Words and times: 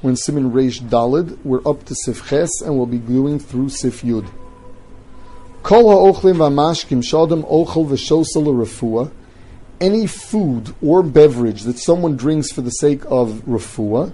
We're 0.00 0.10
in 0.10 0.16
Siman 0.16 0.52
Reish 0.52 0.80
Dalid. 0.80 1.38
We're 1.44 1.66
up 1.66 1.84
to 1.86 1.94
Seif 2.06 2.28
Ches, 2.28 2.60
and 2.60 2.76
we'll 2.76 2.86
be 2.86 2.98
gluing 2.98 3.40
through 3.40 3.66
Seif 3.66 4.04
Yud. 4.04 4.30
Kol. 5.64 6.12
Any 9.80 10.06
food 10.06 10.74
or 10.80 11.02
beverage 11.02 11.62
that 11.62 11.80
someone 11.80 12.16
drinks 12.16 12.52
for 12.52 12.60
the 12.60 12.70
sake 12.70 13.02
of 13.06 13.42
refuah. 13.44 14.12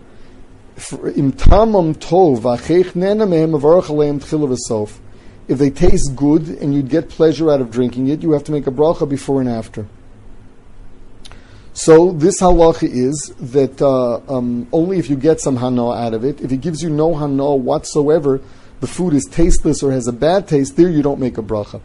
If 5.46 5.59
they 5.59 5.71
taste 5.71 6.16
good 6.16 6.48
and 6.48 6.75
you'd 6.75 6.89
get 6.89 7.09
pleasure 7.11 7.51
out 7.51 7.61
of 7.61 7.71
drinking 7.71 8.09
it, 8.09 8.23
you 8.23 8.32
have 8.32 8.45
to 8.45 8.53
make 8.53 8.66
a 8.66 8.71
bracha 8.71 9.07
before 9.07 9.41
and 9.41 9.51
after. 9.51 9.87
So 11.75 12.12
this 12.12 12.41
halacha 12.41 12.88
is 12.88 13.34
that 13.40 13.82
uh, 13.82 14.20
um, 14.32 14.68
only 14.72 14.98
if 14.98 15.11
you 15.11 15.16
get 15.16 15.40
some 15.40 15.57
hana 15.57 15.90
out 15.90 16.14
of 16.14 16.25
it, 16.25 16.40
if 16.40 16.52
it 16.52 16.61
gives 16.61 16.82
you 16.82 16.89
no 16.89 17.16
hana 17.16 17.57
whatsoever, 17.57 18.40
the 18.79 18.86
food 18.86 19.12
is 19.12 19.25
tasteless 19.25 19.82
or 19.82 19.90
has 19.90 20.07
a 20.07 20.13
bad 20.13 20.46
taste, 20.46 20.76
there 20.76 20.89
you 20.89 21.02
don't 21.02 21.18
make 21.18 21.36
a 21.36 21.43
bracha. 21.43 21.80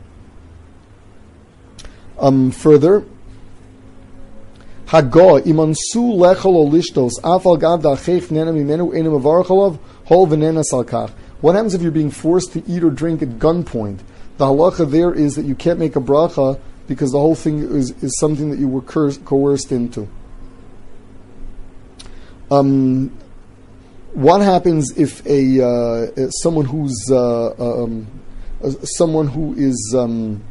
Um, 2.20 2.52
further, 2.52 3.04
Hago 4.86 5.40
imansu 5.42 6.18
lechol 6.18 6.70
olishtos 6.70 7.14
afal 7.24 7.60
gav 7.60 7.84
nena 8.32 8.54
mimenu 8.54 8.96
enim 8.96 9.14
avarchalov 9.14 9.80
hol 10.06 10.28
v'nena 10.28 10.64
salkach. 10.72 11.10
What 11.42 11.56
happens 11.56 11.74
if 11.74 11.82
you're 11.82 11.92
being 11.92 12.12
forced 12.12 12.54
to 12.54 12.64
eat 12.68 12.84
or 12.84 12.92
drink 12.92 13.24
at 13.24 13.40
gunpoint? 13.40 14.02
The 14.38 14.46
halacha 14.46 14.90
there 14.90 15.14
is 15.14 15.36
that 15.36 15.46
you 15.46 15.56
can't 15.56 15.80
make 15.80 15.96
a 15.96 16.00
bracha 16.00 16.60
because 16.90 17.12
the 17.12 17.20
whole 17.20 17.36
thing 17.36 17.60
is, 17.60 17.92
is 18.04 18.20
something 18.20 18.50
that 18.50 18.60
you 18.60 18.68
were 18.68 18.82
coerced 18.82 19.72
into. 19.72 20.10
Um, 22.52 23.16
what 24.14 24.42
happens 24.42 24.98
if 24.98 25.24
a 25.28 25.64
uh, 25.64 26.30
someone 26.42 26.66
who's 26.66 26.98
uh, 27.12 27.52
um, 27.52 28.08
uh, 28.64 28.72
someone 28.98 29.28
who 29.28 29.54
is 29.54 29.96
um, 29.96 30.44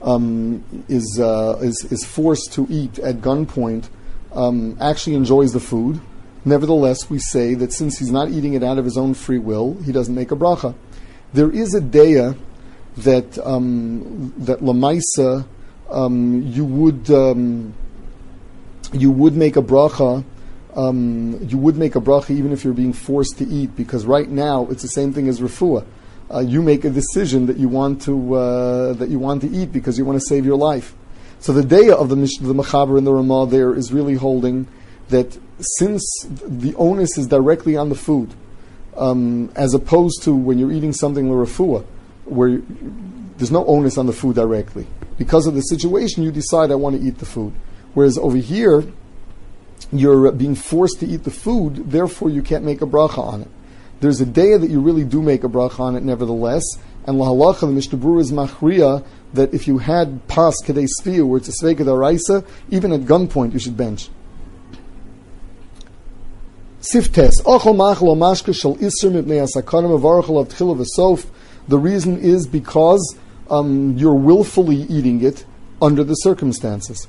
um, 0.00 0.64
is, 0.88 1.20
uh, 1.20 1.58
is 1.60 1.86
is 1.92 2.02
forced 2.02 2.54
to 2.54 2.66
eat 2.70 2.98
at 3.00 3.16
gunpoint 3.16 3.90
um, 4.32 4.78
actually 4.80 5.14
enjoys 5.14 5.52
the 5.52 5.60
food? 5.60 6.00
Nevertheless, 6.42 7.10
we 7.10 7.18
say 7.18 7.52
that 7.52 7.74
since 7.74 7.98
he's 7.98 8.10
not 8.10 8.30
eating 8.30 8.54
it 8.54 8.62
out 8.62 8.78
of 8.78 8.86
his 8.86 8.96
own 8.96 9.12
free 9.12 9.38
will, 9.38 9.76
he 9.84 9.92
doesn't 9.92 10.14
make 10.14 10.32
a 10.32 10.36
bracha. 10.36 10.74
There 11.34 11.50
is 11.50 11.74
a 11.74 11.82
daya 11.82 12.38
that 12.98 13.38
um, 13.38 14.32
that 14.38 14.60
lamaisa 14.60 15.46
um, 15.90 16.42
you 16.42 16.64
would 16.64 17.10
um, 17.10 17.74
you 18.92 19.10
would 19.10 19.34
make 19.34 19.56
a 19.56 19.62
bracha. 19.62 20.24
Um, 20.74 21.38
you 21.48 21.58
would 21.58 21.76
make 21.76 21.96
a 21.96 22.00
bracha 22.00 22.30
even 22.30 22.52
if 22.52 22.62
you're 22.62 22.72
being 22.74 22.92
forced 22.92 23.38
to 23.38 23.44
eat, 23.46 23.74
because 23.74 24.06
right 24.06 24.28
now 24.28 24.68
it's 24.70 24.82
the 24.82 24.88
same 24.88 25.12
thing 25.12 25.28
as 25.28 25.40
refuah. 25.40 25.84
Uh, 26.32 26.38
you 26.38 26.62
make 26.62 26.84
a 26.84 26.90
decision 26.90 27.46
that 27.46 27.56
you 27.56 27.68
want 27.68 28.02
to 28.02 28.34
uh, 28.34 28.92
that 28.94 29.08
you 29.08 29.18
want 29.18 29.42
to 29.42 29.48
eat 29.48 29.72
because 29.72 29.98
you 29.98 30.04
want 30.04 30.18
to 30.20 30.24
save 30.24 30.46
your 30.46 30.56
life. 30.56 30.94
So 31.40 31.52
the 31.52 31.64
day 31.64 31.90
of 31.90 32.08
the 32.08 32.14
the 32.14 32.54
Mechaber 32.54 32.98
and 32.98 33.06
the 33.06 33.12
Ramah 33.12 33.46
there 33.46 33.74
is 33.74 33.92
really 33.92 34.14
holding 34.14 34.68
that 35.08 35.36
since 35.58 36.04
the 36.24 36.74
onus 36.76 37.18
is 37.18 37.26
directly 37.26 37.76
on 37.76 37.88
the 37.88 37.96
food, 37.96 38.32
um, 38.96 39.50
as 39.56 39.74
opposed 39.74 40.22
to 40.22 40.34
when 40.34 40.58
you're 40.58 40.70
eating 40.70 40.92
something 40.92 41.32
l'refuah, 41.32 41.84
where 42.30 42.62
there's 43.36 43.50
no 43.50 43.64
onus 43.66 43.98
on 43.98 44.06
the 44.06 44.12
food 44.12 44.36
directly. 44.36 44.86
Because 45.18 45.46
of 45.46 45.54
the 45.54 45.60
situation, 45.62 46.22
you 46.22 46.30
decide 46.30 46.70
I 46.70 46.76
want 46.76 47.00
to 47.00 47.06
eat 47.06 47.18
the 47.18 47.26
food. 47.26 47.52
Whereas 47.94 48.16
over 48.18 48.36
here, 48.36 48.84
you're 49.92 50.30
being 50.32 50.54
forced 50.54 51.00
to 51.00 51.06
eat 51.06 51.24
the 51.24 51.30
food, 51.30 51.90
therefore 51.90 52.30
you 52.30 52.42
can't 52.42 52.64
make 52.64 52.82
a 52.82 52.86
bracha 52.86 53.18
on 53.18 53.42
it. 53.42 53.48
There's 54.00 54.20
a 54.20 54.26
day 54.26 54.56
that 54.56 54.70
you 54.70 54.80
really 54.80 55.04
do 55.04 55.20
make 55.20 55.44
a 55.44 55.48
bracha 55.48 55.80
on 55.80 55.96
it, 55.96 56.02
nevertheless. 56.02 56.64
And 57.06 57.18
lahalacha, 57.18 57.60
the 57.60 57.66
Mishnah 57.68 57.98
Berurah 57.98 58.20
is 58.20 58.32
machriya 58.32 59.04
that 59.34 59.52
if 59.54 59.68
you 59.68 59.78
had 59.78 60.26
pas 60.28 60.54
kadei 60.64 60.86
sfiu, 61.00 61.26
where 61.26 61.38
it's 61.38 61.48
a 61.48 61.64
sveika 61.64 61.80
daraisa, 61.80 62.46
even 62.70 62.92
at 62.92 63.00
gunpoint 63.02 63.52
you 63.52 63.58
should 63.58 63.76
bench. 63.76 64.08
Siftes, 66.80 67.42
ochel 67.42 67.74
machel 67.74 68.16
mashka 68.16 68.54
shal 68.54 68.76
isr 68.76 69.10
mipnei 69.10 69.46
asakanim 69.46 69.98
avarachal 69.98 70.40
of 70.40 70.48
tchila 70.48 70.76
v'sof, 70.76 71.26
the 71.70 71.78
reason 71.78 72.18
is 72.18 72.46
because 72.48 73.16
um, 73.48 73.96
you're 73.96 74.14
willfully 74.14 74.82
eating 74.82 75.22
it 75.22 75.44
under 75.80 76.02
the 76.02 76.14
circumstances. 76.14 77.06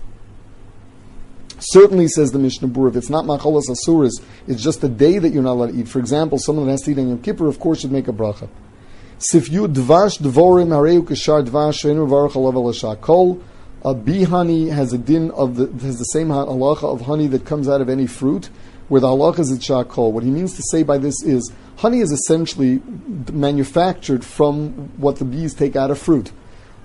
Certainly, 1.59 2.07
says 2.09 2.31
the 2.31 2.39
Mishnah 2.39 2.67
Berurah, 2.69 2.89
if 2.89 2.95
it's 2.95 3.09
not 3.09 3.25
macholas 3.25 3.69
asuras, 3.69 4.19
it's 4.47 4.63
just 4.63 4.83
a 4.83 4.87
day 4.87 5.19
that 5.19 5.29
you're 5.29 5.43
not 5.43 5.53
allowed 5.53 5.73
to 5.73 5.79
eat. 5.79 5.87
For 5.87 5.99
example, 5.99 6.39
someone 6.39 6.65
that 6.65 6.71
has 6.71 6.81
to 6.83 6.91
eat 6.91 6.99
on 6.99 7.09
Yom 7.09 7.21
Kippur, 7.21 7.47
of 7.47 7.59
course, 7.59 7.81
should 7.81 7.91
make 7.91 8.07
a 8.07 8.13
bracha. 8.13 8.49
Sifyu 9.31 9.67
dvash 9.67 10.19
dvorim 10.19 10.69
hareu 10.69 11.01
kashar 11.01 11.45
dvash 11.45 11.83
sheinu 11.83 12.07
varach 12.07 12.33
alav 12.33 13.01
kol. 13.01 13.41
A 13.83 13.93
bee 13.95 14.23
honey 14.23 14.69
has 14.69 14.93
a 14.93 14.97
din 14.97 15.31
of 15.31 15.55
the 15.55 15.67
has 15.85 15.97
the 15.97 16.05
same 16.05 16.29
halacha 16.29 16.83
of 16.83 17.01
honey 17.01 17.27
that 17.27 17.45
comes 17.45 17.67
out 17.67 17.81
of 17.81 17.89
any 17.89 18.07
fruit, 18.07 18.49
where 18.89 19.01
the 19.01 19.07
halacha 19.07 19.39
is 19.39 19.51
at 19.51 19.59
shakol. 19.59 20.11
What 20.11 20.23
he 20.23 20.31
means 20.31 20.55
to 20.55 20.63
say 20.71 20.83
by 20.83 20.97
this 20.97 21.21
is 21.23 21.51
honey 21.77 21.99
is 21.99 22.11
essentially 22.11 22.81
manufactured 23.29 24.23
from 24.23 24.71
what 24.97 25.17
the 25.17 25.25
bees 25.25 25.53
take 25.53 25.75
out 25.75 25.91
of 25.91 25.99
fruit. 25.99 26.31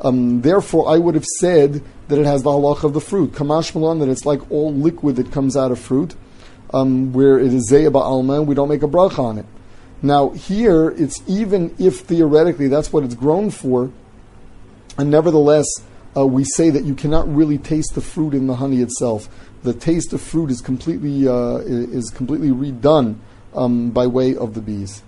Um, 0.00 0.42
therefore, 0.42 0.88
I 0.88 0.98
would 0.98 1.14
have 1.14 1.24
said 1.24 1.82
that 2.08 2.19
it 2.19 2.26
has 2.26 2.42
the 2.42 2.50
halach 2.50 2.84
of 2.84 2.92
the 2.92 3.00
fruit. 3.00 3.32
Kamash 3.32 3.74
Malan, 3.74 3.98
that 4.00 4.08
it's 4.08 4.26
like 4.26 4.50
all 4.50 4.72
liquid 4.72 5.16
that 5.16 5.32
comes 5.32 5.56
out 5.56 5.72
of 5.72 5.78
fruit, 5.78 6.14
um, 6.74 7.12
where 7.12 7.38
it 7.38 7.52
is 7.52 7.70
Zeya 7.70 7.94
Alma, 7.94 8.34
and 8.34 8.47
we 8.47 8.54
don't 8.54 8.69
make 8.69 8.82
a 8.82 8.88
bracha 8.88 9.19
on 9.19 9.38
it. 9.38 9.47
Now, 10.02 10.30
here, 10.30 10.91
it's 10.91 11.22
even 11.26 11.74
if 11.78 12.00
theoretically 12.00 12.68
that's 12.68 12.92
what 12.92 13.04
it's 13.04 13.14
grown 13.14 13.50
for, 13.50 13.91
and 14.98 15.10
nevertheless, 15.10 15.66
uh, 16.16 16.26
we 16.26 16.44
say 16.44 16.70
that 16.70 16.84
you 16.84 16.94
cannot 16.94 17.32
really 17.34 17.58
taste 17.58 17.94
the 17.94 18.00
fruit 18.00 18.34
in 18.34 18.47
the 18.47 18.56
honey 18.56 18.80
itself. 18.80 19.28
The 19.62 19.72
taste 19.72 20.12
of 20.12 20.20
fruit 20.20 20.50
is 20.50 20.60
completely 20.60 21.26
uh, 21.26 21.58
is 21.58 22.10
completely 22.10 22.50
redone 22.50 23.16
um, 23.54 23.91
by 23.91 24.06
way 24.06 24.36
of 24.36 24.54
the 24.54 24.60
bees. 24.60 25.03